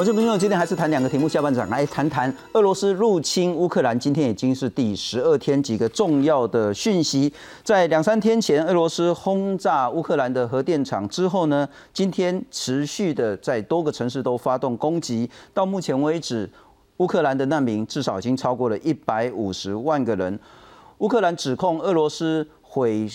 [0.00, 4.00] 我是朋友，今天还是谈两个题目，下半场来谈谈俄罗斯入侵乌克兰。
[4.00, 7.30] 今天已经是第十二天，几个重要的讯息。
[7.62, 15.28] 在两三天前，俄罗斯轰炸乌克兰的核电厂之后呢，今天持续的在多个城市都发动攻击。
[15.52, 16.48] 到目前为止，
[16.96, 20.40] 乌克兰的难民至少已经超过了一百五十万个人。
[21.00, 23.06] 乌克兰指控俄罗斯毁。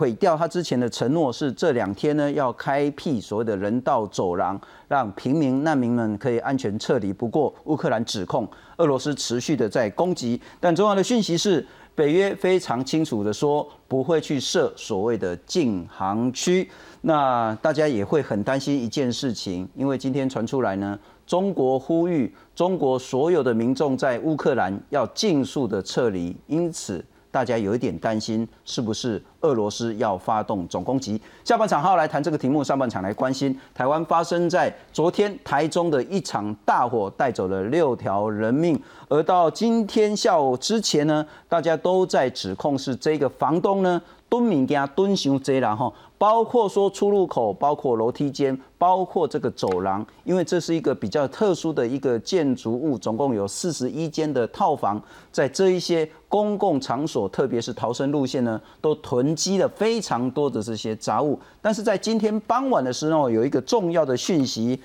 [0.00, 7.12] 毁掉他之前的承诺是这两天呢要开辟所谓的人道走廊，让平民难民们可以安全撤离。
[7.12, 16.66] 不过乌克兰指控俄罗斯持续的在攻击，但重要的讯息是北约非常清楚的说不会去设所谓的禁航区。
[17.02, 27.04] 那大家也会很担心一件事情，因为今天传出来呢，中国呼吁中国所有的民众在乌克兰要尽速的撤离，因此。
[27.30, 31.20] 大家有一点担心，是不是俄罗斯要发动总攻击？
[31.44, 38.80] 下半场好来谈这个题目，上半场来关心台湾发生在昨天台中的一场大火，带走了六条人命。
[39.08, 44.00] 而到今天下午之前呢，大家都在指控是这个房东呢。
[44.30, 61.38] 蹲民家蹲熊贼然后包括说出入口，包括楼梯间，包括这个走廊，因为这是一个比较特殊的一个建筑物，总共有四十一间的套房，在这一些公共场所，特别是逃生路线呢，都囤积了非常多的这些杂物。
[61.60, 64.80] 但是在今天傍晚的时候，有一个重要的讯息。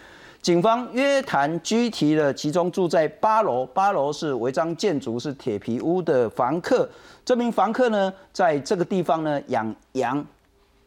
[0.45, 6.87] 警方约谈居提了其中住在八楼，八楼是违章建筑，是铁皮屋的房客。
[7.25, 10.23] 这名房客呢，在这个地方呢养羊，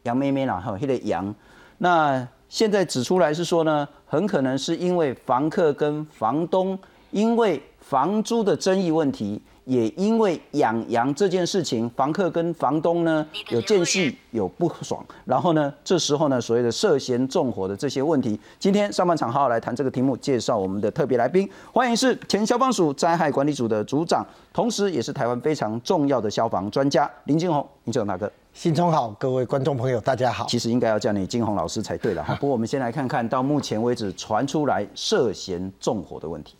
[0.03, 1.35] 羊妹妹啦，哈，那个羊。
[1.79, 6.79] 那现在指出来是说呢，很可能是因为房客跟房东
[7.11, 9.41] 因为房租的争议问题。
[9.65, 36.55] 也因为养羊这件事情，房客跟房东呢有间隙，有不爽，然后呢，这时候呢，所谓的涉嫌纵火的这些问题，今天上半场好好来谈这个题目，介绍我们的特别来宾，欢迎是前消防署灾害管理组的组长，同时也是台湾非常重要的消防专家林金宏，林总大哥，新聪好，各位观众朋友大家好，其实应该要叫你金宏老师才对了哈，不过我们先来看看到目前为止传出来涉嫌纵火的问题。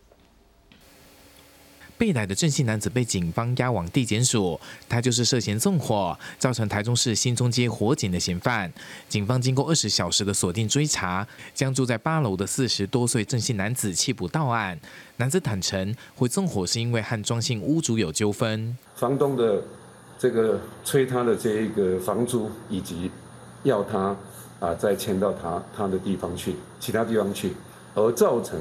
[2.00, 8.72] 被逮的郑姓男子被警方押往地检署，他就是涉嫌纵火造成台中市新中街火警的嫌犯。
[9.10, 14.80] 警方经过二十小时的锁定追查，将住在八楼的四十多岁郑姓男子缉捕到案。
[15.18, 19.62] 男子坦诚，会纵火是因为和庄姓屋主有纠纷，房东的
[20.18, 23.12] 这个催他的这一个房租，以及
[23.64, 24.16] 要他
[24.62, 27.52] 啊再迁到他他的地方去，其他地方去，
[27.94, 28.58] 而造成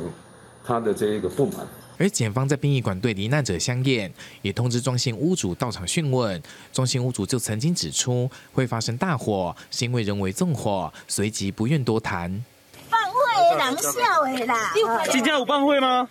[0.64, 1.64] 他的这一个不满。
[1.98, 6.40] 而检方在殡仪馆对罹难者相验，也通知庄姓屋主到场讯问。
[6.72, 12.44] 庄姓屋主就曾经指出，会发生大火是因为人为纵火，随即不愿多谈。
[12.88, 14.72] 放会人笑的啦，
[15.10, 16.08] 今天有放会吗？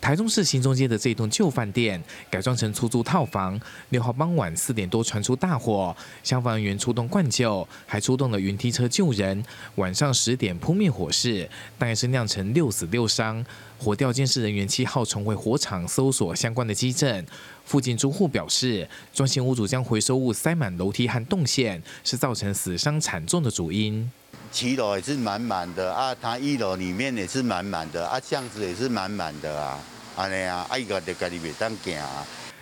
[0.00, 3.60] 台中市新中街的这一栋旧饭店改装成出租套房。
[3.90, 9.44] 六号傍晚四点多传出大火，消防员出动灌救，还出动了云梯车救人。
[9.74, 13.44] 晚上十点扑灭火势，但也是酿成六死六伤。
[13.78, 17.24] 火调监视人员七号重回火场搜索相关的基证。
[17.64, 24.10] 附近租户表示，装修屋主将回收物塞满楼梯和动线，是造成死伤惨重的主因。
[24.50, 29.78] 七楼也是满满的啊，他一楼里面也是满满的啊，巷子也是满满的啊，
[30.16, 31.96] 安尼啊，啊一个就家里袂当行。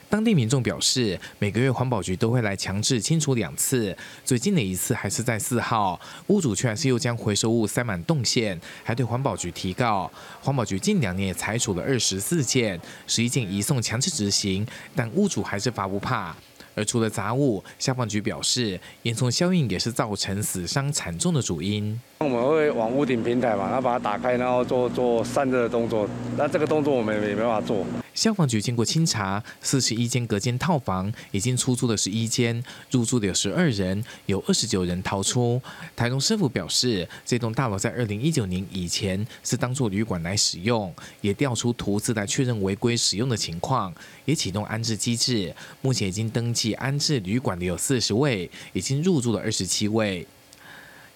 [0.09, 10.11] 当地民众表示，每个月环保局都会来强制清除两次，最近的一次还是在四号，屋主却还是又将回收物塞满动线，还对环保局提告。
[10.41, 14.65] 环保局近两年也裁处了二十四件，十一件移送强制执行，
[14.95, 16.35] 但屋主还是罚不怕。
[16.77, 21.99] 而除了杂物，消防局表示，烟囱效应也是造成死伤惨重的主因。
[22.19, 26.07] 我们会往屋顶平台嘛，然后把它打开，然后做做散热的动作。
[26.37, 27.85] 那这个动作我们也没办法做。
[28.17, 35.61] 消防局经过清查，四十一间隔间套房已经出租的十一间，入住的有十二人，有二十九人逃出。
[35.95, 45.55] 台中师傅表示，这栋大楼在二零一九年以前是当做旅馆来使用，也调出图资来确认违规使用的情况，也启动安置机制。
[45.83, 50.27] 目前已经登记安置旅馆的有四十位，已经入住了二十七位。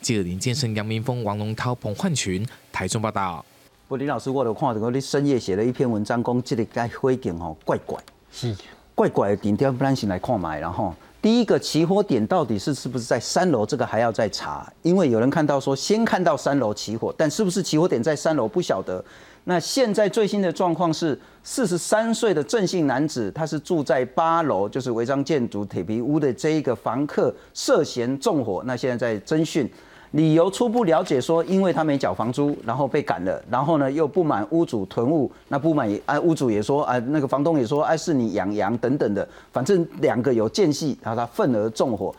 [0.03, 3.43] 记者林建生、杨明峰、王龙涛、彭焕群，台中报道。
[3.91, 7.99] 不，林老师，我有看到你深夜写了一篇文章，讲这个该火警吼怪怪，
[8.31, 8.55] 是
[8.95, 13.67] 怪怪的点，调不然先来看买，然后第一个起火点到底是是不是在三楼？
[13.67, 19.05] 这个还要再查，因为有人看到说先看到三楼起火，但是不是起火点在三楼不晓得。
[19.43, 29.69] 那现在最新的状况是，四十三岁的郑姓男子，他是住在八楼，就是违章建筑铁皮屋的这一个房客涉嫌纵火，那现在在侦讯。
[30.13, 42.13] 理由初步了解说，因为他没缴房租，然后被赶了，然后呢又不满屋主囤物，那不满也啊屋主也说啊那个房东也说哎是你养羊等等的，反正两个有间隙，然后他愤而纵火，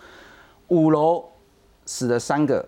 [0.70, 1.24] 五楼
[1.86, 2.66] 死了三个，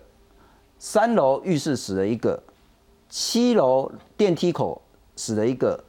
[0.78, 2.42] 三楼浴室死了一个，
[3.08, 4.80] 七楼电梯口
[5.16, 5.82] 死了一个。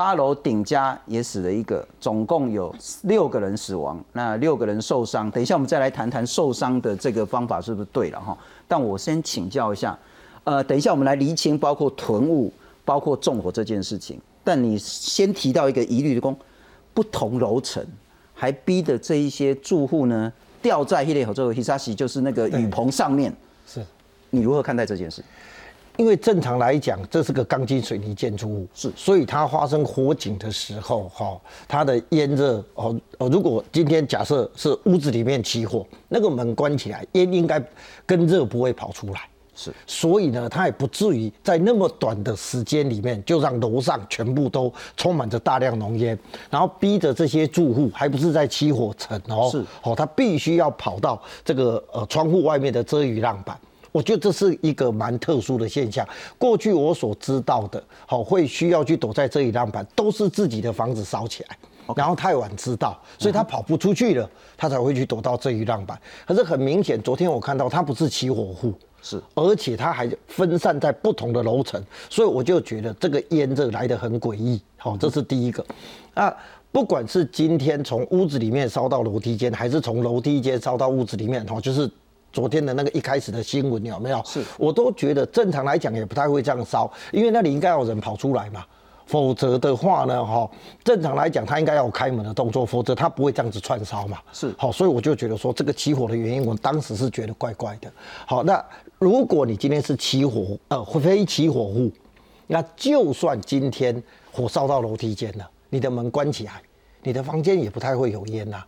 [0.00, 5.30] 八楼顶家也死了一个，总共有六个人死亡，那六个人受伤。
[5.30, 8.34] 等一下我们再来谈谈受伤的这个方法是不是对了哈？
[8.66, 9.98] 但我先请教一下，
[10.44, 12.50] 呃，等一下我们来厘清包括囤物、
[12.82, 14.18] 包括纵火这件事情。
[14.42, 16.34] 但你先提到一个疑虑的工，
[16.94, 17.86] 不同楼层
[18.32, 20.32] 还逼的这一些住户呢，
[20.62, 23.30] 吊在黑列河这个黑沙西，就是那个雨棚上面。
[23.66, 23.84] 是，
[24.30, 25.22] 你如何看待这件事？
[26.00, 31.38] 因为正常来讲，这是个钢筋水泥建筑物，是，所以它发生火警的时候，哈，
[31.68, 37.62] 它的烟热，哦哦，如果今天假设是屋子里面起火，那个门关起来，烟应该
[38.06, 46.18] 跟热不会跑出来，是，所以呢，它也不至于在那么短的时间里面就让楼上全部都充满着大量浓烟，
[46.48, 53.54] 然后逼着这些住户，还不是在起火层哦，是，哦，他必须要跑到这个呃窗户外面的遮雨浪板。
[53.92, 56.06] 我觉得这是一个蛮特殊的现象。
[56.38, 61.58] 过去我所知道的，好会需要去躲在这一浪板，都是自己的房子烧起来，
[61.96, 66.00] 然后太晚知道，所以他跑不出去了，他才会去躲到这一浪板。
[66.26, 68.72] 可是很明显，昨天我看到他不是起火户，
[69.02, 74.60] 是，而且他还分散在不同的楼层，所以我就觉得这个烟热来的很诡异。
[74.76, 75.64] 好，这是第一个。
[76.14, 76.32] 那，
[76.70, 81.90] 不管是今天从屋子里面烧到楼梯间，还是从楼梯间烧到屋子里面，哈，就是。
[82.32, 84.22] 昨天的那个一开始的新闻有没有？
[84.24, 88.64] 是，我都觉得正常来讲也不太会这样烧，因为那里应该有人跑出来嘛，
[89.06, 90.48] 否则的话呢，哈，
[90.84, 94.18] 正常来讲他应该要有开门的动作，否则他不会这样子串烧嘛。
[94.32, 97.90] 是，好，所以我就觉得说这个起火的原因，我当时是觉得怪怪的。
[98.26, 98.64] 好，那
[98.98, 101.90] 如果你今天是起火，呃，非起火户，
[102.46, 104.00] 那就算今天
[104.30, 106.62] 火烧到楼梯间了，你的门关起来，
[107.02, 108.62] 你的房间也不太会有烟呐。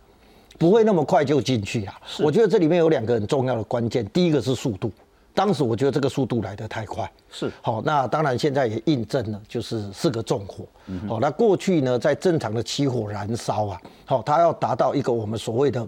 [0.57, 1.99] 不会那么快就进去啊！
[2.19, 4.91] 我觉得这里面有两个很重要的关键，第一个是速度。
[5.35, 7.81] 当时我觉得这个速度来得太快，是好。
[7.81, 10.63] 那当然现在也印证了，就是是个纵火。
[11.07, 15.81] 好，那过去呢，在正常的起火燃烧啊，好，它要达到一个我们所谓的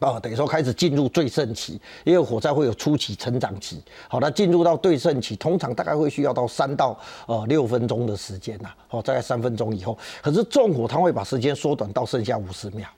[0.00, 3.80] 啊，等于说开始进入最盛期，因为火灾会有初期成长期。
[4.08, 8.68] 好，那进入到最盛期，通常大概会需要到三到呃六分钟的时间呐。
[8.88, 12.88] 好，大概三分钟以后，可是纵火它会把时间缩短到剩下五十秒。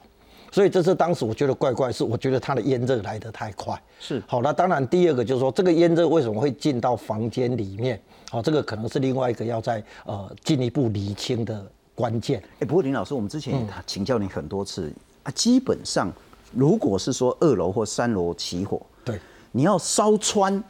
[0.54, 3.76] 所以这是当时我觉得怪怪，是我觉得它的烟热来得太快。
[3.98, 8.00] 是好，那当然第二个就是说，这个烟热为什么会进到房间里面？
[8.30, 12.40] 好，这个可能是另外一个要在呃进一步厘清的关键。
[12.60, 14.92] 哎，不过林老师，我们之前也请教你很多次
[15.24, 16.08] 啊，基本上
[16.52, 19.18] 如果是说二楼或三楼起火，对，
[19.50, 20.62] 你要烧穿，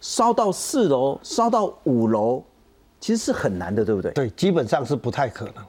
[0.00, 2.42] 烧到四楼，烧到五楼，
[2.98, 4.10] 其实是很难的，对不对？
[4.10, 5.64] 对，基本上是不太可能，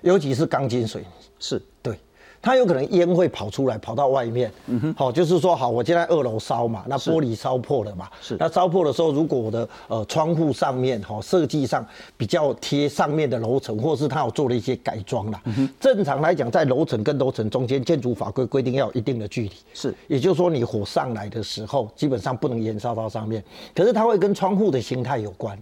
[0.00, 1.08] 尤其是钢筋水泥，
[1.38, 1.98] 是对。
[2.44, 4.52] 它有可能烟会跑出来，跑到外面。
[4.66, 8.06] 嗯哼，好，就是说，好，我现在二楼烧嘛，那玻璃烧破了嘛。
[8.20, 8.36] 是。
[8.38, 11.84] 那烧破的时候，如果我的呃窗户上面哈设计上
[12.18, 15.40] 比较贴上面的楼层，或是它有做了一些改装啦。
[15.44, 15.70] 嗯哼。
[15.80, 19.52] 正常来讲，在楼层跟楼层中间，建筑法规规定要有一定的距离。
[19.72, 19.94] 是。
[20.06, 23.42] 也就是说，你火上来的时候，基本上不能延烧到上面。
[23.74, 25.58] 可是它会跟窗户的形态有关。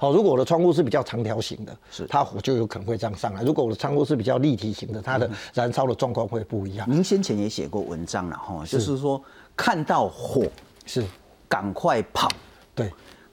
[0.00, 3.42] 好，如果我的窗户是比较长条形的，是它火就有可能会这样上来。
[3.42, 6.90] 如果我的窗户是比较立体型的，它的燃烧的状况会不一样。
[6.90, 9.22] 您先前也写过文章了哈，就是说
[9.54, 10.46] 看到火
[10.86, 11.04] 是
[11.46, 12.30] 赶快跑，
[12.74, 12.86] 对；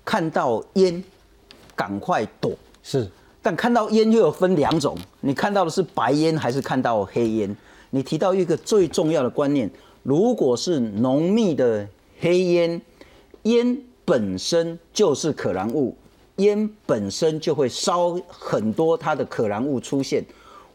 [0.03, 1.01] 看到烟
[1.73, 2.51] 赶快躲，
[2.83, 3.09] 是。
[3.41, 7.55] 但看到烟又有分两种，你看到的是白烟还是看到黑烟？
[7.91, 9.71] 你提到一个最重要的观念，
[10.03, 11.87] 如果是浓密的
[12.19, 12.81] 黑烟，
[13.43, 15.95] 烟本身就是可燃物。
[16.37, 20.23] 烟本身就会烧很多它的可燃物出现。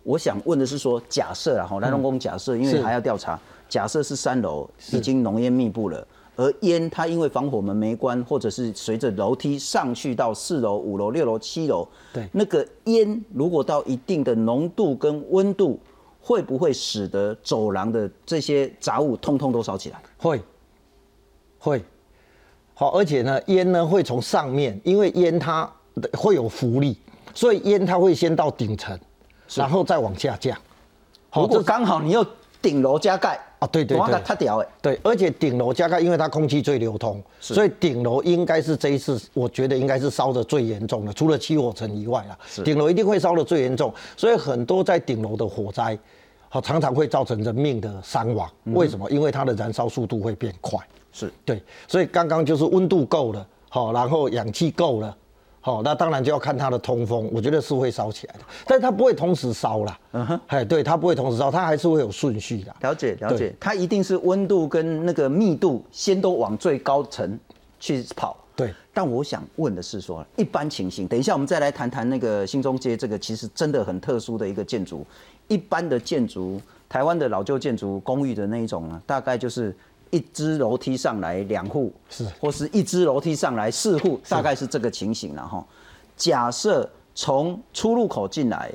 [0.05, 3.39] 我想问的是说，假设啊，哈，南龙宫假设，因为还要调查，
[3.69, 6.05] 假设是三楼已经浓烟密布了，
[6.35, 15.79] 而烟它因为防火门没关，或者是随着楼梯上去到四楼、五楼、六楼、七楼，对，那个烟如果到一定的浓度跟温度，
[16.21, 20.03] 会不会使得走廊的这些杂物通通都烧起来？
[20.19, 20.43] 会，
[21.61, 21.81] 会。
[22.75, 25.71] 好，而且呢，烟呢会从上面，因为烟它
[26.13, 26.97] 会有浮力，
[27.35, 28.99] 所以烟它会先到顶层，
[29.55, 30.57] 然后再往下降。
[31.31, 32.27] 好，这刚好你又
[32.61, 45.99] 顶楼加盖啊，对对对，它屌哎，对，而且顶楼加盖，因为它空气最流通，所以顶楼应该是这一次，我觉得应该是烧的最严重的，除了起火层以外啊，顶楼一定会烧的最严重，所以很多在顶楼的火灾。
[46.49, 48.47] 好常常会造成人命的伤亡。
[48.65, 49.11] 为什么？
[49.11, 50.79] 因为它的燃烧速度会变快。
[51.13, 55.17] 是对，所以刚刚就是温度够了，好，然后氧气够了，
[55.61, 59.99] 好，那当然就要看它的通风，我觉得是会烧起来的，但是它不会同时烧啦。
[60.13, 62.75] 嗯哼，哎，对，它不会同时烧，它还是会有顺序的。
[62.81, 67.39] 了解了解，它一定是温度跟那个密度先都往最高层
[67.79, 68.37] 去跑。
[68.55, 75.07] 对，但我想问的是说，一般情形，等一下我们再来谈谈那个新中街这个其实真的很特殊的一个建筑。
[75.49, 79.75] 一般的建筑，台湾的老旧建筑公寓的那一种呢，大概就是
[80.13, 82.25] 一支楼梯上来两户，是。
[82.39, 85.67] 或是一支楼梯上来四户，大概是这个情形了哈。
[86.17, 88.71] 假设从出入口进来，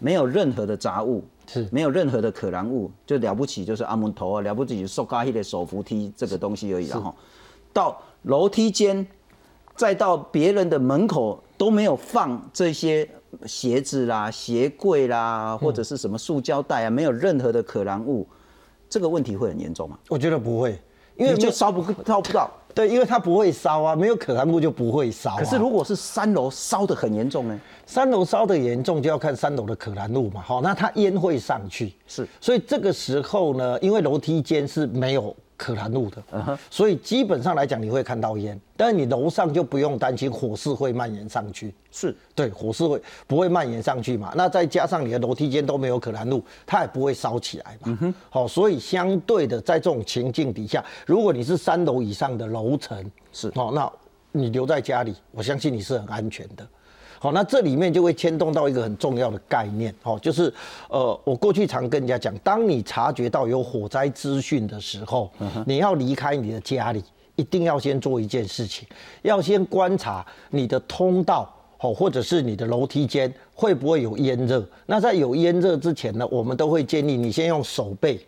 [0.00, 1.66] 没有任何的杂物，是。
[1.70, 7.14] 没有任何的可燃物，就了不起就是阿门头啊，了不起就是塑胶的手扶梯这个东西而已然后
[7.72, 9.06] 到楼梯间，
[9.76, 13.08] 再到别人的门口都没有放这些
[13.46, 18.26] 鞋子啦、鞋柜啦，或者是什么塑胶袋啊，没有任何的可燃物，
[18.90, 19.96] 这个问题会很严重吗？
[20.08, 20.72] 我觉得不会，
[21.16, 22.50] 因因为就烧不烧不到。
[22.72, 25.38] 对，因为它不会烧啊，没有可燃物就不会烧、啊。
[25.38, 27.60] 可是如果是三楼烧得很严重呢？
[27.84, 30.40] 三楼烧的严重，就要看三楼的可燃物嘛。
[30.40, 41.74] 好，那它烟会上去，是所以这个时候呢，因为楼梯间是没有可燃物的，嗯所以基本上来讲你会看到烟，但是你楼上就不用担心火势会蔓延上去。
[41.90, 44.32] 是对，火势会不会蔓延上去嘛？
[44.34, 48.14] 那再加上你的楼梯间都没有可燃物，它也不会烧起来嘛。
[48.30, 53.92] 好、所以相对的，在这种情境底下，如果你是三楼以上的楼层，是哦，那
[54.32, 56.66] 你留在家里，我相信你是很安全的。
[57.22, 60.52] 好，那这里面就会牵动到一个很重要的概念，哦，就是
[60.88, 65.30] 呃，我过去常跟人家讲，当你察觉到有火灾资讯的时候，
[65.66, 67.04] 你要离开你的家里，
[67.36, 68.88] 一定要先做一件事情，
[69.20, 71.54] 要先观察你的通道。
[71.82, 74.62] 哦，或者是你的楼梯间会不会有烟热？
[74.84, 78.20] 那在有烟热之前呢，我们都会建议你先用手背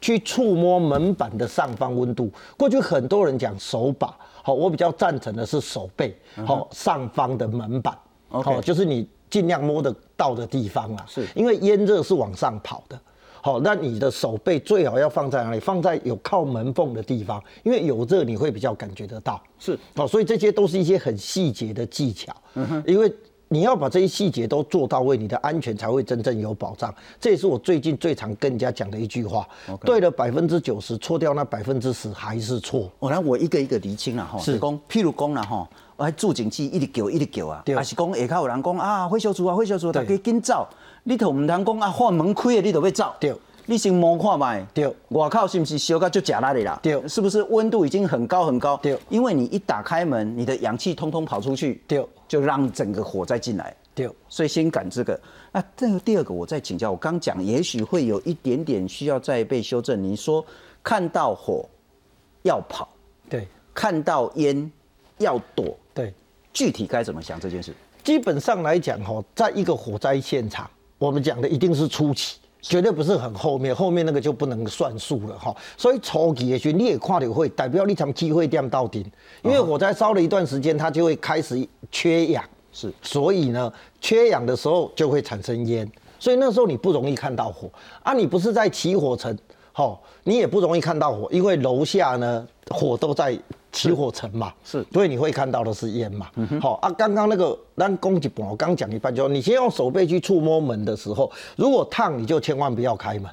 [0.00, 2.28] 去触摸门板的上方温度。
[2.56, 4.12] 过去很多人讲手把，
[4.42, 7.96] 好，我比较赞成的是手背，好，上方的门板，
[8.28, 11.04] 好，就是你尽量摸得到的地方啊。
[11.08, 13.00] 是因为烟热是往上跑的。
[13.42, 15.60] 好，那你的手背最好要放在哪里？
[15.60, 19.40] 放在有靠门缝的地方，因为有热你会比较感觉得到。
[19.56, 22.34] 是，哦，所以这些都是一些很细节的技巧。
[22.54, 23.12] 嗯哼，因为
[23.46, 26.92] 你要把这些细节都做到位，你的安全才会真正有保障。
[27.20, 29.46] 这也是我最近最常跟人家讲的一句话。
[29.84, 32.90] 对了百分之九十，错掉那百分之十还是错。
[32.98, 40.66] 我来我一个一个厘清了哈，是是讲，譬如工了哈，我还住警器一直叫一直叫啊，对还是讲下骹有人讲啊，火烧厝啊，火烧厝，大对家紧走，
[41.04, 43.34] 你都唔通讲啊，换门开的你就要走，对
[43.64, 46.78] 你先摸看卖，对外口是不是烧到就假啦的啦？
[46.82, 48.76] 对是不是温度已经很高很高？
[48.76, 53.74] 对因为你一打开门，你的氧气通通跑出去，对就让整个火再进来。
[53.94, 55.18] 对，所以先赶这个。
[55.50, 56.90] 那这个第二个，我再请教。
[56.90, 60.00] 我刚讲，也许会有一点点需要再被修正。
[60.02, 60.44] 你说
[60.82, 61.66] 看到火
[62.42, 62.86] 要跑，
[63.28, 64.70] 对看到烟
[65.16, 65.74] 要躲，对。
[66.56, 67.70] 具体该怎么想这件事？
[68.02, 75.54] 基本上来讲，哈，在一个火灾现场，我们讲的一定是初期，绝对不是很后面，后面那个就不能算数了哈。
[75.76, 79.04] 所以初期的时候，你也看到会代表你从机会点到顶，
[79.42, 83.70] 因为火灾烧了一段时间，它就会开始缺氧，是所以呢，
[84.00, 85.86] 缺氧的时候就会产生烟，
[86.18, 87.68] 所以那时候你不容易看到火
[88.02, 88.14] 啊。
[88.14, 89.36] 你不是在起火层，
[89.72, 93.38] 好，你也不容易看到火，因为楼下呢火都在
[93.70, 96.28] 起火层嘛，是所以你会看到的是烟嘛。
[96.60, 103.30] 好、啊，刚刚那个咱攻击本，我刚讲一半，就是你先用手背去触摸门的时候，如果烫，你就千万不要开门。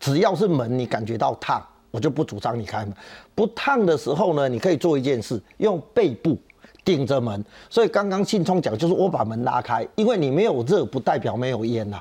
[0.00, 2.94] 只要是门你感觉到烫，我就不主张你开门。
[3.34, 6.38] 不烫的时候呢，你可以做一件事，用背部
[6.84, 7.44] 顶着门。
[7.70, 12.00] 所以刚刚信聪讲，就是我把门拉开，因为你没有热，不代表没有烟呐、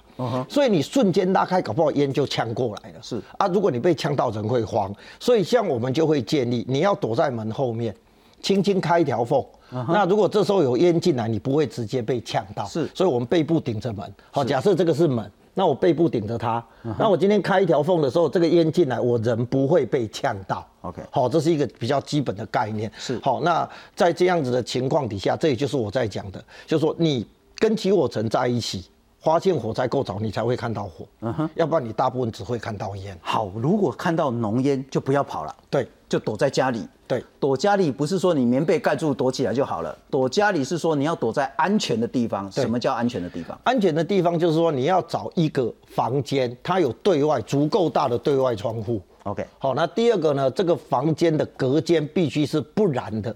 [0.49, 2.99] 所以你瞬间拉开，搞不好烟就呛过来了。
[3.01, 4.93] 是啊，如果你被呛到，人会慌。
[5.19, 7.95] 所以像我们就会建议，你要躲在门后面，
[8.41, 9.43] 轻轻开一条缝。
[9.87, 12.65] 那如果这时候有烟进来，你不会直接被呛到。
[12.65, 14.13] 是所以我们背部顶着门。
[14.29, 16.63] 好，假设这个是门，那我背部顶着它，
[16.97, 20.67] 那我今天开一条缝的时候，这个烟进来，我人不会被呛到。
[20.81, 22.91] OK 好，这是一个比较基本的概念。
[22.97, 27.25] 是好，那在这样子的情况底下，这也就是我在讲的，就是说你
[27.57, 28.83] 跟起火层在一起，
[29.23, 31.05] 发现火灾够早，你才会看到火。
[31.21, 33.17] 嗯哼，要不然你大部分只会看到烟。
[33.21, 36.85] 好，如果看到浓烟就不要跑了，对就躲在家里。
[37.07, 42.51] 对，躲家里不是说你棉被盖住躲起来就好了，躲家里是说你要躲在安全的地方。
[42.51, 43.57] 什么叫安全的地方？
[43.63, 49.01] 安全的地方就是说，你要找一个房间，它有对外足够大的对外窗户。
[49.23, 53.33] OK 好，那第二个呢，这个房间的隔间必须是不燃的。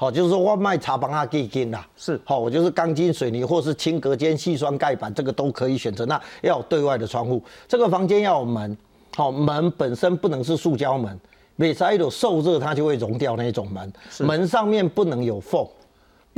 [0.00, 6.06] 好，就是说我卖茶帮啊基金啦，是好，我就是钢筋水泥或是轻隔间细双盖板，这个都可以选择。
[6.06, 8.74] 那要有对外的窗户，这个房间要有门，
[9.14, 11.20] 好，门本身不能是塑胶门，
[11.54, 15.68] 每塞有受热它就会融掉那种门，门上面不能有缝。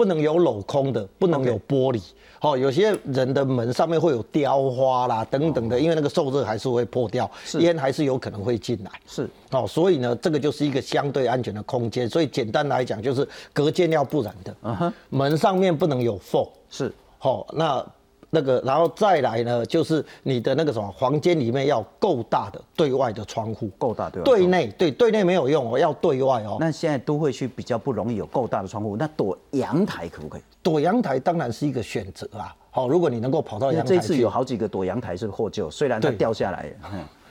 [0.02, 2.02] 不能有镂空的，不能有玻璃。
[2.40, 7.30] 好，有些人的门上面会有雕花啦，等等的，因为那个受热还是会破掉，
[7.60, 8.90] 烟还是有可能会进来。
[9.06, 12.10] 是，哦，所以呢，这个就是一个相对安全的空间。
[12.10, 16.44] 所以简单来讲，就是隔间要不然的，嗯哼，门上面不能有缝。
[16.68, 17.86] 是，好，那。
[18.34, 24.24] 那个，然后再来呢，就是你的那个什么房间里面要够大的对外的窗户，够大对外。
[24.24, 26.56] 对内对对内没有用哦，要对外哦。
[26.58, 30.42] 那现在都会去比较不容易有够大的窗户，那躲阳台可不可以？
[30.62, 32.56] 躲阳台当然是一个选择啊。
[32.70, 36.72] 好，如果你能够跑到阳台，这次有好几个躲阳台是获救，虽然它掉下来。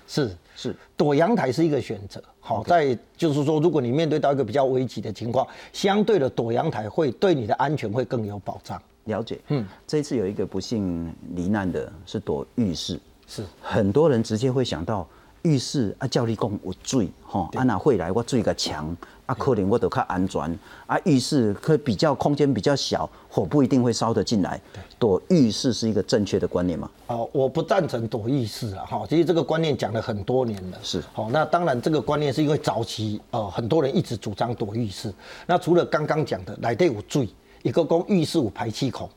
[0.06, 2.22] 是是，躲阳台是一个选择。
[2.40, 8.80] 好，在就是说，如果你面对到一个比较危急的情况，相对的躲阳台会对你的安全会更有保障。
[9.06, 13.44] 了解，嗯，这一次有一个不幸罹难的是躲浴室，是。
[13.62, 15.08] 很多人直接会想到
[15.42, 24.62] 浴室啊，教你讲有水，哈，啊哪会来我水个强，啊可能我都较安全，啊浴室可比较空间比较小，火不一定会烧得进来，
[25.00, 26.88] 躲浴室是一个正确的观念吗？
[27.08, 35.12] 哦，我不赞成躲浴室啊，哈，其实这个观念讲了很多年了，是，好，那当然这个观念是因为早期呃很多人一直主张躲浴室，
[35.48, 37.28] 那除了刚刚讲的来对有水。
[37.64, 39.10] 一个供浴室有排气孔，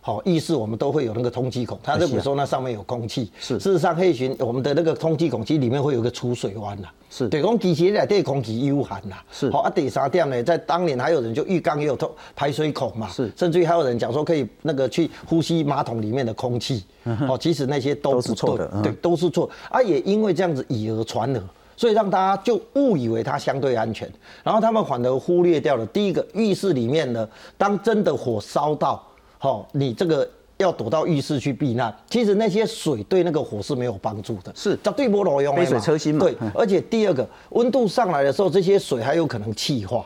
[0.00, 3.30] 好，浴室我们都会有那个通气孔，他认为说那上面有空气。
[3.40, 6.88] 是，事实上黑熊我们的那个通气孔其实里面会有个储水弯呐。
[7.10, 9.16] 是，对，讲其实来对空气有限呐。
[9.32, 13.08] 是，好啊，第三点呢，在当年还有人就浴缸也有通排水孔嘛。
[13.08, 16.84] 是，甚至于还有人讲说可以那个去呼吸马桶里面的空气。
[17.26, 19.50] 哦，其实那些都是错的，对，都是错。
[19.70, 21.42] 啊，也因为这样子以讹传讹。
[21.78, 24.10] 所以让大家就误以为它相对安全，
[24.42, 29.00] 然后他们反而忽略掉了第一个浴室里面呢，当真的火烧到，
[29.38, 34.76] 好，你这个要躲到浴室去避难，其实那些水对那个火是没有帮助的，是。
[34.82, 36.26] 叫对波罗用杯水车薪嘛。
[36.26, 40.04] 对，而且第二个温度上来的时候，这些水还有可能气化，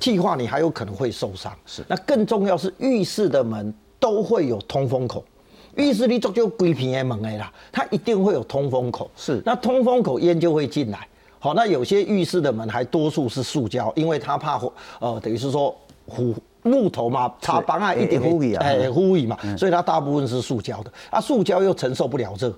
[0.00, 1.52] 气化你还有可能会受伤。
[1.64, 5.24] 是，那更重要是浴室的门都会有通风口。
[5.76, 9.10] 浴室里足就规平的门的啦，它一定会有通风口。
[9.16, 11.06] 是，那通风口烟就会进来。
[11.38, 15.74] 好，那有些浴室的门还多数是塑胶，因为它怕火，呃，等于是说
[16.06, 16.32] 火
[16.62, 20.90] 木头嘛，插板啊一点呼雨啊，哎呼雨嘛，所以它大部分是塑胶的。
[21.10, 22.50] 啊，塑胶又承受不了热。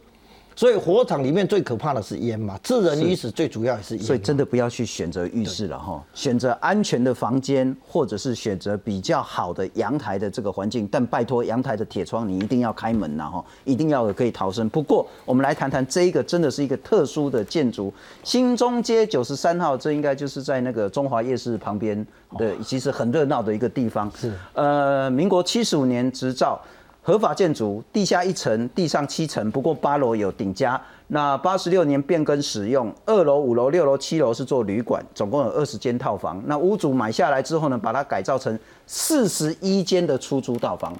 [0.57, 4.03] 所以火场里面最可怕的是烟嘛，致人于死最主要也是烟。
[4.03, 10.89] 所以真的不要去选择浴室了哈，选择安全的房间，或者是选择比较好的阳台的这个环境。
[10.91, 14.67] 但拜托，阳台的铁窗你一定要开门呐哈，一定要可以逃生。
[14.71, 17.93] 不过我们来谈谈这一个真的是一个特殊的建筑，
[18.25, 22.07] 新中街九十三号，这应该就是在那个中华夜市旁边
[22.39, 24.11] 的，其实很热闹的一个地方。
[24.19, 26.59] 是，呃，民国七十五年执照。
[27.07, 30.81] 合法建筑，地下一层，地上七层，不过八楼有顶加。
[31.07, 36.43] 那八十六年变更使用，二楼、五楼、六楼、七楼是做旅馆，总共有二十间套房。
[36.47, 40.93] 那屋主买下来之后呢，把它改造成四十一间的出租套房。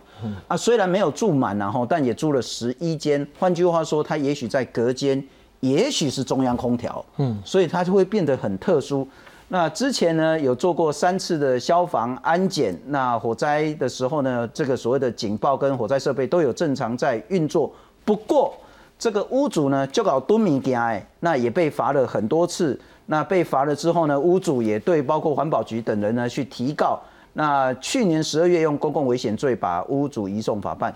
[0.47, 3.27] 啊，虽然没有住满然后，但也住了十一间。
[3.37, 5.21] 换句话说，它也许在隔间，
[5.59, 7.05] 也许是中央空调。
[7.17, 9.05] 嗯，所以它就会变得很特殊。
[9.49, 12.77] 那之前呢，有做过三次的消防安检。
[12.87, 17.73] 那火灾的时候呢，这个所谓的警报跟火灾设备都有正常在运作。
[18.05, 18.55] 不过，
[18.99, 22.79] 这个屋主呢就搞蹲米家哎，那也被罚了很多次。
[23.07, 26.99] 那被罚了之后呢，屋主也对包括环保局等人呢去提告。
[27.33, 30.93] 那去年十二月用公共危险罪把屋主移送法办。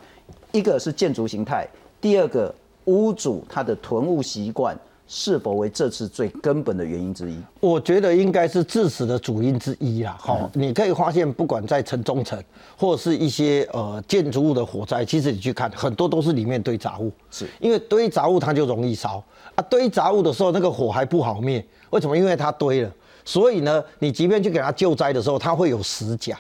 [0.51, 1.69] 一个是建筑形态，
[2.01, 2.53] 第二个
[2.87, 4.77] 屋主他的囤物习惯。
[5.13, 7.37] 是否为这次最根本的原因之一？
[7.59, 10.17] 我觉得应该是致死的主因之一啦。
[10.21, 12.41] 好，你可以发现，不管在城中城，
[12.79, 17.11] 或是一些呃建筑物的火灾，其实你去看，很多都是里面堆杂物。
[17.29, 19.21] 是，因为堆杂物它就容易烧
[19.57, 19.63] 啊。
[19.69, 21.63] 堆杂物的时候，那个火还不好灭。
[21.91, 22.17] 为什么？
[22.17, 22.91] 因为它堆了，
[23.25, 26.37] 所以呢，你即便去给它救灾的时候，它会有死角。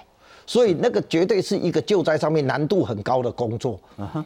[0.46, 3.80] 所以那个绝对是一个救灾上面难度很高的工作。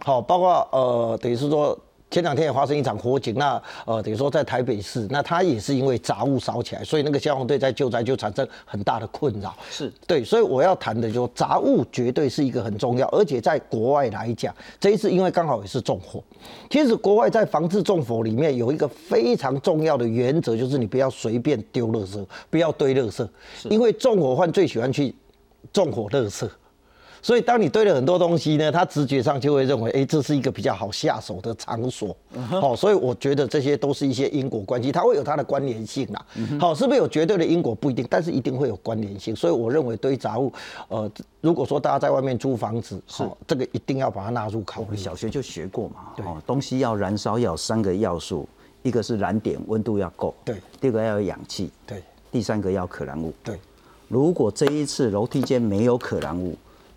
[0.05, 1.79] 好，包括呃，等于是说。
[2.15, 9.53] 前两天也发生一场火警，那呃等于说在台北市，那它也是因为杂物烧起来，所以那个消防队在救灾就产生很大的困扰。
[9.69, 16.23] 是对，所以我要谈的就是杂物绝对是一个很重要，而且在国外来讲，这一次因为刚好也是纵火，
[16.71, 23.29] 其实国外在防治纵火里面有一个非常重要的原则，就是你不要随便丢垃圾，不要堆垃圾，
[23.69, 25.13] 因为纵火犯最喜欢去
[25.73, 26.49] 纵火垃圾。
[27.25, 32.15] 所以当你堆了很多东西呢，他直觉上就会认为，哎，这是一个比较好下手的场所。
[32.51, 36.27] 好，所以我觉得这些都是一些因果关系，它会有它的关联性啦。
[36.61, 39.35] 好，是不是有绝对的因果不一定，但是一定会有关联性。
[39.35, 40.53] 所以我认为堆杂物，
[40.89, 41.11] 呃，
[41.41, 44.95] 如果说大家在外面租房子，是这个一定要把它纳入考虑。
[44.95, 48.47] 小学就学过嘛，哦，东西要燃烧要有三个要素，
[48.83, 53.59] 一个是燃点，温度要够，对，第二个要有氧气，对，第三个要可燃物，对。
[54.09, 56.55] 如果这一次楼梯间没有可燃物，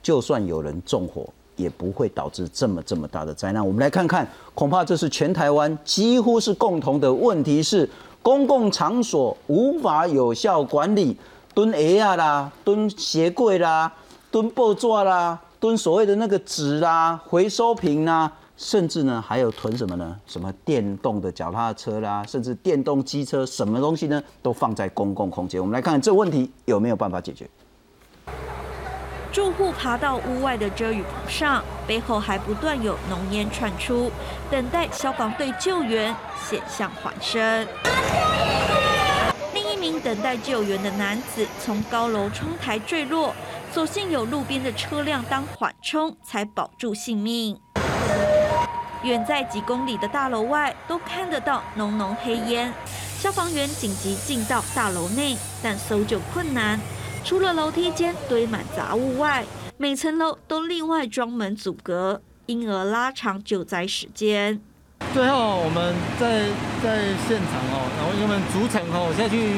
[0.07, 3.67] 就算有人纵火，也不会导致这么这么大的灾难。
[3.67, 7.89] 我们来看看，恐怕这是全台湾几乎是共同的问题，是
[8.21, 11.17] 公共场所无法有效管理，
[11.53, 13.93] 蹲 A 啊啦，蹲鞋柜啦，
[14.31, 18.31] 蹲布座啦，蹲所谓的那个纸啦，回收瓶啦。
[18.55, 20.17] 甚至呢，还有囤什么呢？
[20.25, 24.23] 什么电动的脚踏车啦，甚至电动机车，什么东西呢？
[24.41, 25.59] 都放在公共空间。
[25.59, 27.45] 我们来看看这问题有没有办法解决。
[29.31, 34.11] 住户爬到屋外的遮雨棚上，背后还不断有浓烟窜出，
[34.49, 36.15] 等待消防队救援，
[36.49, 37.67] 险象环生。
[39.53, 43.33] 另一名等待救援的男子从高楼窗台坠落，
[43.71, 47.59] 所幸有路边的车辆当缓冲，才保住性命。
[49.03, 52.73] 远在几公里的大楼外，都看得到浓浓黑烟。
[53.19, 56.79] 消防员紧急进到大楼内，但搜救困难。
[57.23, 59.43] 除了楼梯间堆满杂物外，
[59.77, 64.59] 每层楼都另外装门阻隔，因而拉长救灾时间。
[65.13, 66.45] 最后我们在
[66.81, 69.57] 在现场哦，然后我们逐层哦下去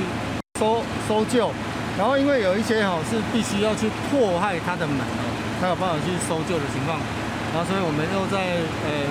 [0.60, 1.52] 搜搜救，
[1.98, 7.00] 然后因为有一些哦是必须要去破坏他的门哦，才有办法去搜救的情况。
[7.54, 9.06] 然后，所以我们又在呃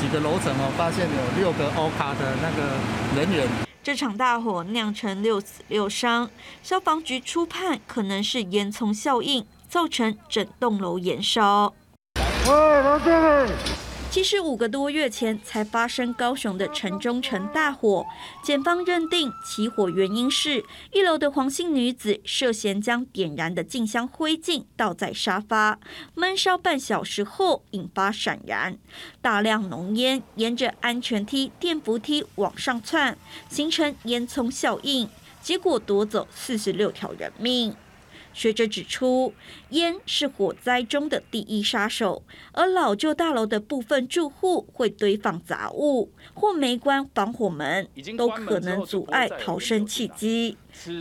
[0.00, 3.65] 几个楼层哦，发现有六个 O 卡的那个人员。
[3.86, 6.28] 这场大火酿成六死六伤，
[6.60, 11.72] 消防局初判可能是烟囱效应，造成整栋楼延烧。
[14.16, 18.06] 其实五个多月前才发生高雄的城中城大火，
[18.42, 25.78] 检方认定起火原因是一楼的黄姓女子涉嫌将点燃的静香灰烬倒在沙发，
[26.14, 28.78] 闷烧半小时后引发闪燃，
[29.20, 33.18] 大量浓烟沿着安全梯、电扶梯往上窜，
[33.50, 35.10] 形成烟囱效应，
[35.42, 37.76] 结果夺走四十六条人命。
[38.36, 39.32] 学者指出，
[39.70, 42.22] 烟是火灾中的第一杀手，
[42.52, 50.58] 而老旧大楼的部分住户会堆放杂物或没关防火门，都可能阻碍逃生契机。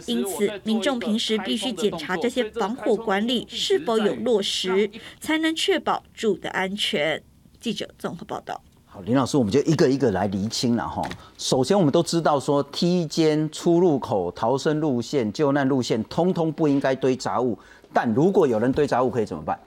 [0.07, 7.21] 因此，民众平时必须检查这些防火管理是否有落实，才能确保住的安全。
[7.59, 8.63] 记者综合报道。
[9.03, 11.01] 林老师，我们就一个一个来厘清了哈。
[11.37, 17.57] 首先，我们都知道说梯间、出入口、逃生路线、救难路线，通通不应该堆杂物。
[17.91, 19.59] 但如果有人堆杂物，可以怎么办？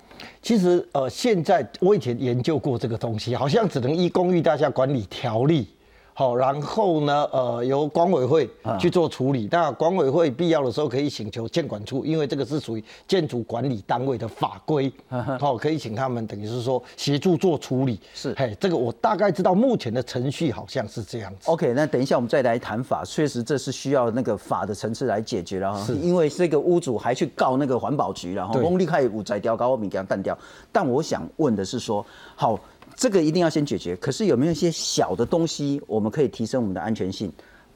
[0.43, 5.69] 其实，呃，现在我以前研究过这个东西，好像只能依公寓大厦管理条例。
[6.19, 9.49] 好，然后呢，呃，由管委会去做处理。
[9.53, 14.93] 那管委会必要的时候可以请求建管处，因为这个是属于建筑管理单位的法规。
[15.39, 18.01] 好，可以请他们等于是说协助做处理。
[18.15, 21.49] 是，嘿，这个我大概知道目前的程序好像是这样子。
[21.49, 23.05] OK，那等一下我们再来谈法。
[23.05, 25.85] 确实这是需要那个法的层次来解决了哈。
[25.85, 30.37] 是，因为这个屋主还去告那个环保局，然后公立开五宅雕高米给他干掉。
[30.73, 32.05] 但我想问的是说，
[32.35, 32.59] 好。
[32.97, 33.95] 这个一定要先解决。
[33.97, 37.33] 可是有没有一些小的东西，我们可以提升我们的安全性？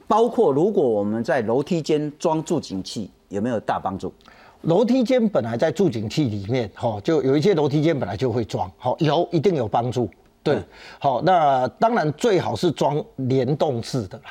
[0.07, 4.13] 包括如果我们在楼梯间装助警器，有没有大帮助？
[4.63, 10.09] 楼梯间本来在助警器里面，哈，就有一些楼梯间本来就会装，好，有一定有帮助。
[10.41, 10.61] 对，
[10.99, 14.25] 好，那当然最好是装联动式的啦。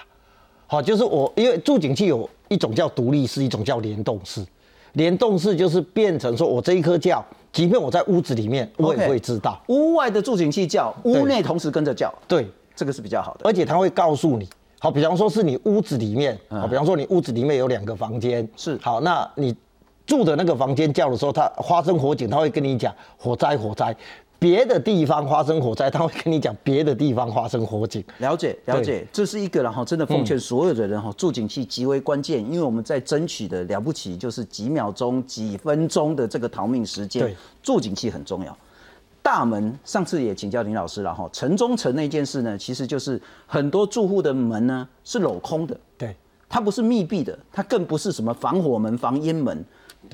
[0.67, 4.45] 好，就是我因为助警器有一种叫独立式，一种叫联动式。
[4.93, 7.25] 联动式就是变成说我这一颗叫。
[7.53, 9.61] 即便我在屋子里面，我也会知道。
[9.69, 12.13] 屋外的助警器叫，屋内同时跟着叫。
[12.27, 13.41] 对，这个是比较好的。
[13.45, 14.49] 而且它会告诉你，
[14.81, 19.55] 好，比方说是你屋子里面，好，比方说你屋子里面有两个房间，是好，那你
[20.07, 23.95] 住的那个房间叫的时候，它发生火警，他会跟你讲火灾，火灾。
[24.43, 28.03] 别的地方发生火灾，他会跟你讲别的地方发生火警。
[28.19, 38.59] 了解，了解，这是一个然后真的奉劝所有的人哈，助警器极为关键，因为我们在争取的了不起就是几秒钟、几分钟的这个逃命时间，助警器很重要。
[39.23, 46.17] 大门上次也请教林老师了哈，城中城那件事呢，其实就是很多住户的门呢是镂空的，对，
[46.49, 49.65] 它不是密闭的，它更不是什么防火门、防烟门。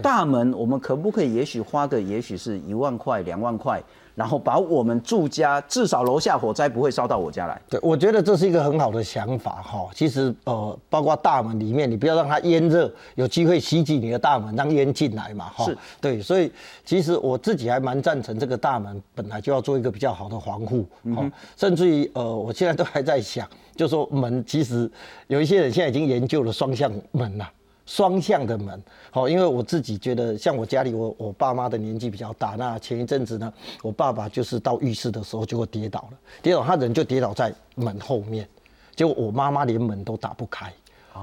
[0.03, 3.83] 大门我们可不可以也许花个也许是一万块两万块？
[4.15, 7.63] 然后把我们住家至少楼下火灾不会烧到我家来。
[7.71, 9.89] 对，我觉得这是一个很好的想法哈。
[9.95, 15.65] 其实呃，包括大门里面，你不要让它烟热，有机会袭击你的大门，让烟进来嘛哈。
[15.67, 16.51] 是，对，所以
[16.85, 24.91] 其实我自己还蛮赞成这个大门本来就要做一个比较好的防护，嗯、甚至于呃，我现在都还在想，就说门其实
[25.29, 27.49] 有一些人现在已经研究了双向门了。
[27.89, 28.79] 双向的门，
[29.11, 33.51] 好，因为我自己觉得，像我家里，我我爸妈的年纪比较大，那前一阵子呢，
[33.83, 38.47] 我爸爸就是到浴室的时候就会跌倒了，跌倒他人就跌倒在门后面，
[38.95, 40.71] 结果我妈妈连门都打不开。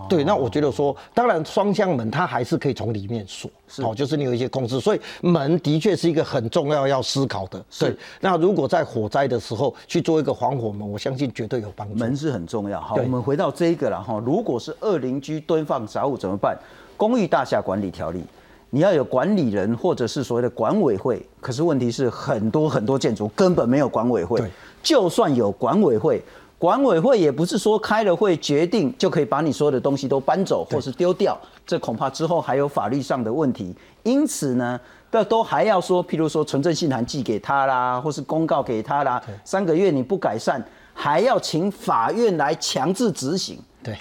[0.09, 3.49] 对，那我觉得说，当然双向门它还是可以从里面锁，
[3.81, 7.63] 好，就是你有一些控制，所以门的确是一个很重要要思考的。
[7.79, 11.95] 对，那如果在火灾的时候去做一个防火门，我相信绝对有帮助。
[11.95, 12.79] 门是很重要。
[12.81, 16.57] 好，我们回到这个了哈，如果是二邻居堆放杂物怎么办？
[16.97, 18.21] 公寓大厦管理条例，
[18.69, 24.41] 你要有管理人或者是所谓的管委会，可是问题是很多很多建筑根本没有管委会，
[24.83, 26.21] 就算有管委会。
[26.57, 33.75] 管委会也不是说开了会决定就可以把你所有的东西都搬走或是丢掉，这恐怕之后还有法律上的问题。
[34.03, 34.79] 因此呢，
[35.11, 40.63] 这都还要说，譬如说存证信函寄给他啦，或是公告给他啦，三个月你不改善，
[40.93, 43.59] 还要请法院来强制执行。
[43.83, 43.97] 对，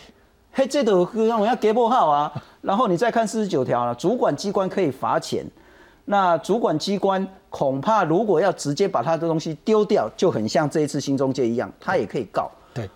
[0.53, 2.33] 嘿，这都让我要给拨号啊。
[2.63, 5.45] 然后你再看四十九条了，主管机关可以罚钱。
[6.05, 12.51] 那主管机关恐怕如果要直接把他的东西丢掉，就很像这一次新中介一样，他也可以告。
[12.75, 12.89] 对，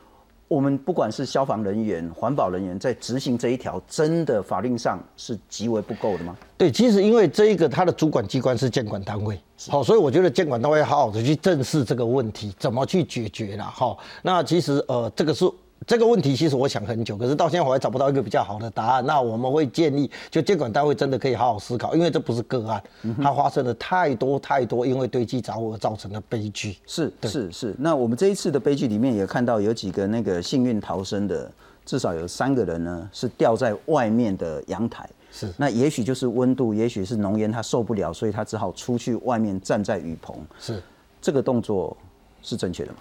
[0.47, 6.37] 我们不管是消防人员、环保人员，在执行这一条，真的法令上是极为不够的吗？
[6.57, 9.40] 对，其实因为这一个他的主管机关是监管单位，
[9.71, 13.64] 好，所以我觉得监管单位好好的去正视这个问题，怎么去解决了。
[13.64, 15.51] 哈，那其实呃，这个是。
[15.86, 19.06] 这个问题其实我想很久，可是到现在我还找不到一个比较好的答案。
[19.06, 22.82] 那我们会建议，就监管单位真的可以好好思考，因为这不是个案，
[23.22, 26.76] 它发生了太多太多因为堆积杂物而造成的悲剧。
[26.86, 27.74] 是是是。
[27.78, 31.50] 那我们这一次的悲剧里面也看到有几个那个幸运逃生的，
[31.86, 35.08] 至少有三个人呢是掉在外面的阳台。
[35.32, 35.48] 是。
[35.56, 40.36] 那也许就是温度，也许是浓烟，他受不了，所以他只好出去外面站在雨棚。
[40.58, 40.82] 是。
[41.22, 41.96] 这个动作
[42.42, 42.98] 是正确的吗？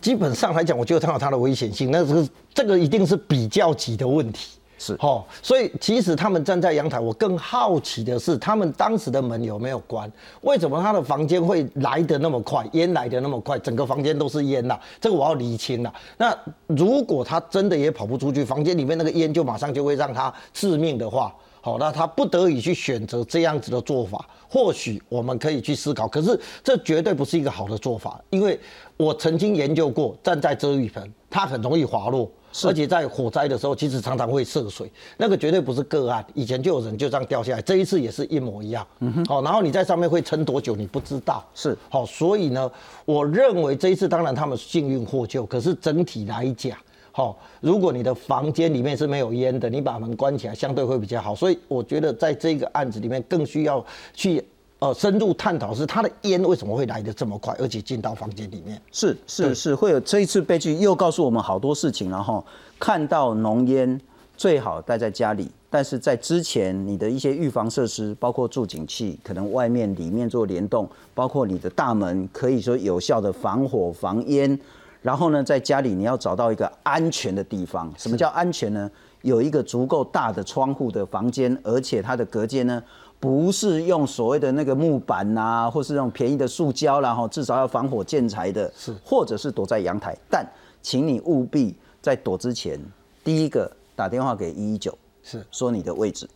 [0.00, 5.24] 基本上来讲，我觉得它有它的危险性，那这个这个一定是比较级的问题，是哦。
[5.42, 10.10] 所以其实他们站在阳台，我更好奇的是，他们当时的门有没有关？
[10.42, 14.78] 为什么他的房间会来得那么快，烟来得那么快，整个房间都是烟呐？
[15.00, 15.92] 这个我要厘清了。
[16.16, 16.36] 那
[16.66, 21.34] 如果他真的也跑不出去，房间里面那个烟就马上就会让他致命的话。
[21.62, 26.08] 好，那他不得已去选择这样子的做法，或许我们可以去思考。
[26.08, 28.58] 可是这绝对不是一个好的做法，因为
[29.00, 32.30] 我曾经研究过，站在遮雨棚，它很容易滑落，
[32.66, 36.22] 而且在火灾的时候，其实常常会涉水，那个绝对不是个案。
[36.34, 38.86] 以前就有人就这样掉下来，这一次也是一模一样。
[38.98, 41.42] 嗯哼，好，然后你在上面会撑多久，你不知道。
[41.54, 42.70] 是，好，所以呢，
[43.06, 46.76] 我认为这一次当然他们幸运获救，可是整体来讲。
[47.10, 51.34] 好，如果你的房间里面是没有烟的，你把门关起来，相对会比较好。
[51.34, 53.82] 所以我觉得在这个案子里面，更需要
[54.12, 54.44] 去
[54.80, 58.80] 呃深入探讨，是它的烟为什么会来的这么快，而且进到房间里面。
[58.90, 62.44] 是是是，会有这一次悲剧又告诉我们好多事情，然后
[62.78, 64.00] 看到浓烟
[64.36, 74.58] 最好待在家里，但是在之前你的一些预防设施，包括助警器，可能外面里面做联动，包括你的大门可以说有效的防火防烟。
[75.02, 77.90] 然后呢，在家里你要找到一个安全的地方。
[77.96, 78.90] 什么叫安全呢？
[79.22, 82.82] 有一个足够大的窗户的房间，而且它的隔间呢，
[83.20, 90.16] 不是用所谓的那个木板呐，或是那种便宜的塑胶，然后至少要防火建材的，是，或者是躲在阳台。
[90.30, 90.44] 但，
[90.80, 92.80] 请你务必在躲之前，
[93.22, 96.26] 第一个打电话给一一九，是说你的位置；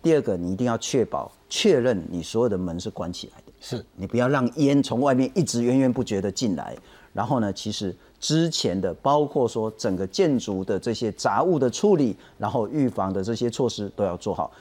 [0.00, 6.76] 第二个，你一定要确保确认你所有的门是关起来的，是你不要让烟从外面一直源源不绝的进来。
[7.12, 14.52] 然后呢，其实之前的包括说整个建筑的这些杂物的处理，然后预防的这些措施都要做好。